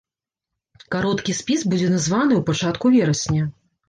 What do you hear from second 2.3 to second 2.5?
ў